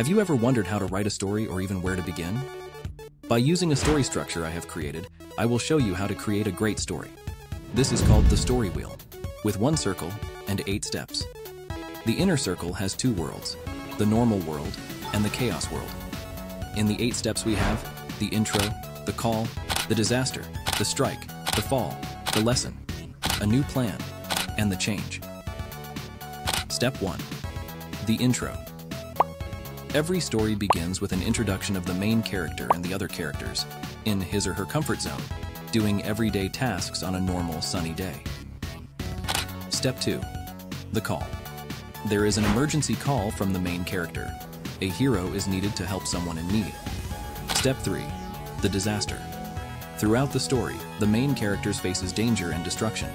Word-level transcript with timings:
Have 0.00 0.08
you 0.08 0.18
ever 0.18 0.34
wondered 0.34 0.66
how 0.66 0.78
to 0.78 0.86
write 0.86 1.06
a 1.06 1.10
story 1.10 1.46
or 1.46 1.60
even 1.60 1.82
where 1.82 1.94
to 1.94 2.00
begin? 2.00 2.40
By 3.28 3.36
using 3.36 3.70
a 3.70 3.76
story 3.76 4.02
structure 4.02 4.46
I 4.46 4.48
have 4.48 4.66
created, 4.66 5.08
I 5.36 5.44
will 5.44 5.58
show 5.58 5.76
you 5.76 5.94
how 5.94 6.06
to 6.06 6.14
create 6.14 6.46
a 6.46 6.50
great 6.50 6.78
story. 6.78 7.10
This 7.74 7.92
is 7.92 8.00
called 8.00 8.24
the 8.30 8.36
story 8.38 8.70
wheel, 8.70 8.96
with 9.44 9.58
one 9.58 9.76
circle 9.76 10.10
and 10.48 10.62
eight 10.66 10.86
steps. 10.86 11.26
The 12.06 12.14
inner 12.14 12.38
circle 12.38 12.72
has 12.72 12.94
two 12.94 13.12
worlds, 13.12 13.58
the 13.98 14.06
normal 14.06 14.38
world 14.38 14.74
and 15.12 15.22
the 15.22 15.28
chaos 15.28 15.70
world. 15.70 15.90
In 16.78 16.86
the 16.86 16.96
eight 16.98 17.14
steps 17.14 17.44
we 17.44 17.54
have 17.56 18.18
the 18.20 18.28
intro, 18.28 18.62
the 19.04 19.12
call, 19.12 19.46
the 19.90 19.94
disaster, 19.94 20.44
the 20.78 20.84
strike, 20.86 21.26
the 21.54 21.60
fall, 21.60 21.94
the 22.32 22.40
lesson, 22.40 22.74
a 23.42 23.46
new 23.46 23.62
plan, 23.64 23.98
and 24.56 24.72
the 24.72 24.76
change. 24.76 25.20
Step 26.70 27.02
1. 27.02 27.20
The 28.06 28.14
intro. 28.14 28.56
Every 29.92 30.20
story 30.20 30.54
begins 30.54 31.00
with 31.00 31.10
an 31.10 31.20
introduction 31.20 31.74
of 31.76 31.84
the 31.84 31.94
main 31.94 32.22
character 32.22 32.68
and 32.72 32.84
the 32.84 32.94
other 32.94 33.08
characters, 33.08 33.66
in 34.04 34.20
his 34.20 34.46
or 34.46 34.52
her 34.52 34.64
comfort 34.64 35.00
zone, 35.00 35.20
doing 35.72 36.00
everyday 36.04 36.48
tasks 36.48 37.02
on 37.02 37.16
a 37.16 37.20
normal 37.20 37.60
sunny 37.60 37.92
day. 37.92 38.22
Step 39.68 40.00
2. 40.00 40.20
The 40.92 41.00
call. 41.00 41.26
There 42.06 42.24
is 42.24 42.38
an 42.38 42.44
emergency 42.44 42.94
call 42.94 43.32
from 43.32 43.52
the 43.52 43.58
main 43.58 43.82
character. 43.82 44.32
A 44.80 44.86
hero 44.86 45.26
is 45.32 45.48
needed 45.48 45.74
to 45.74 45.86
help 45.86 46.06
someone 46.06 46.38
in 46.38 46.46
need. 46.46 46.72
Step 47.56 47.76
3. 47.78 48.04
The 48.62 48.68
disaster. 48.68 49.20
Throughout 49.96 50.32
the 50.32 50.38
story, 50.38 50.76
the 51.00 51.06
main 51.06 51.34
character 51.34 51.72
faces 51.72 52.12
danger 52.12 52.52
and 52.52 52.62
destruction. 52.62 53.10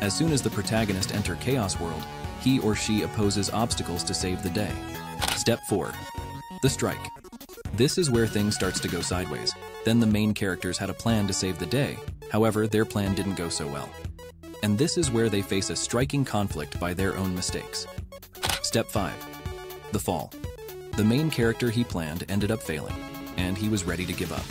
As 0.00 0.14
soon 0.14 0.32
as 0.32 0.42
the 0.42 0.50
protagonist 0.50 1.14
enter 1.14 1.36
Chaos 1.36 1.78
World, 1.78 2.02
he 2.40 2.58
or 2.58 2.74
she 2.74 3.02
opposes 3.02 3.50
obstacles 3.50 4.02
to 4.02 4.14
save 4.14 4.42
the 4.42 4.50
day. 4.50 4.72
Step 5.48 5.64
4. 5.64 5.90
The 6.60 6.68
strike. 6.68 7.10
This 7.72 7.96
is 7.96 8.10
where 8.10 8.26
things 8.26 8.54
starts 8.54 8.80
to 8.80 8.88
go 8.88 9.00
sideways. 9.00 9.54
Then 9.82 9.98
the 9.98 10.06
main 10.06 10.34
characters 10.34 10.76
had 10.76 10.90
a 10.90 10.92
plan 10.92 11.26
to 11.26 11.32
save 11.32 11.58
the 11.58 11.64
day. 11.64 11.96
However, 12.30 12.66
their 12.66 12.84
plan 12.84 13.14
didn't 13.14 13.36
go 13.36 13.48
so 13.48 13.66
well. 13.66 13.88
And 14.62 14.76
this 14.76 14.98
is 14.98 15.10
where 15.10 15.30
they 15.30 15.40
face 15.40 15.70
a 15.70 15.76
striking 15.76 16.22
conflict 16.22 16.78
by 16.78 16.92
their 16.92 17.16
own 17.16 17.34
mistakes. 17.34 17.86
Step 18.60 18.88
5. 18.88 19.14
The 19.92 19.98
fall. 19.98 20.30
The 20.98 21.04
main 21.04 21.30
character 21.30 21.70
he 21.70 21.82
planned 21.82 22.26
ended 22.28 22.50
up 22.50 22.62
failing, 22.62 22.96
and 23.38 23.56
he 23.56 23.70
was 23.70 23.84
ready 23.84 24.04
to 24.04 24.12
give 24.12 24.34
up. 24.34 24.44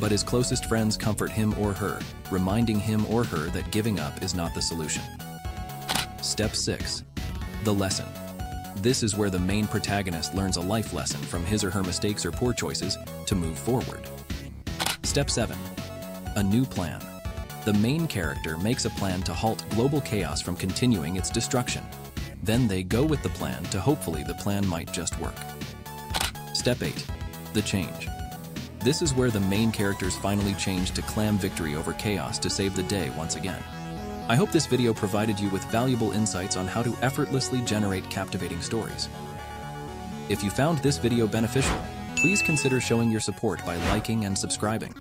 But 0.00 0.12
his 0.12 0.22
closest 0.22 0.64
friends 0.64 0.96
comfort 0.96 1.30
him 1.30 1.54
or 1.58 1.74
her, 1.74 2.00
reminding 2.30 2.80
him 2.80 3.04
or 3.10 3.22
her 3.24 3.50
that 3.50 3.70
giving 3.70 4.00
up 4.00 4.22
is 4.22 4.34
not 4.34 4.54
the 4.54 4.62
solution. 4.62 5.02
Step 6.22 6.56
6. 6.56 7.04
The 7.64 7.74
lesson. 7.74 8.06
This 8.82 9.02
is 9.02 9.16
where 9.16 9.30
the 9.30 9.38
main 9.38 9.66
protagonist 9.66 10.34
learns 10.34 10.58
a 10.58 10.60
life 10.60 10.92
lesson 10.92 11.20
from 11.22 11.46
his 11.46 11.64
or 11.64 11.70
her 11.70 11.82
mistakes 11.82 12.26
or 12.26 12.30
poor 12.30 12.52
choices 12.52 12.98
to 13.24 13.34
move 13.34 13.58
forward. 13.58 14.00
Step 15.02 15.30
7. 15.30 15.56
A 16.36 16.42
new 16.42 16.64
plan. 16.66 17.00
The 17.64 17.72
main 17.72 18.06
character 18.06 18.58
makes 18.58 18.84
a 18.84 18.90
plan 18.90 19.22
to 19.22 19.32
halt 19.32 19.64
global 19.70 20.02
chaos 20.02 20.42
from 20.42 20.56
continuing 20.56 21.16
its 21.16 21.30
destruction. 21.30 21.82
Then 22.42 22.68
they 22.68 22.82
go 22.82 23.02
with 23.02 23.22
the 23.22 23.30
plan 23.30 23.64
to 23.64 23.80
hopefully 23.80 24.22
the 24.24 24.34
plan 24.34 24.66
might 24.66 24.92
just 24.92 25.18
work. 25.20 25.36
Step 26.52 26.82
8. 26.82 27.06
The 27.54 27.62
change. 27.62 28.08
This 28.80 29.00
is 29.00 29.14
where 29.14 29.30
the 29.30 29.40
main 29.40 29.72
characters 29.72 30.16
finally 30.16 30.54
change 30.54 30.90
to 30.92 31.02
clam 31.02 31.38
victory 31.38 31.74
over 31.76 31.94
chaos 31.94 32.38
to 32.40 32.50
save 32.50 32.76
the 32.76 32.82
day 32.82 33.10
once 33.16 33.36
again. 33.36 33.62
I 34.28 34.34
hope 34.34 34.50
this 34.50 34.66
video 34.66 34.92
provided 34.92 35.38
you 35.38 35.48
with 35.50 35.64
valuable 35.66 36.10
insights 36.10 36.56
on 36.56 36.66
how 36.66 36.82
to 36.82 36.96
effortlessly 37.00 37.60
generate 37.60 38.10
captivating 38.10 38.60
stories. 38.60 39.08
If 40.28 40.42
you 40.42 40.50
found 40.50 40.78
this 40.78 40.98
video 40.98 41.28
beneficial, 41.28 41.78
please 42.16 42.42
consider 42.42 42.80
showing 42.80 43.08
your 43.08 43.20
support 43.20 43.64
by 43.64 43.76
liking 43.88 44.24
and 44.24 44.36
subscribing. 44.36 44.92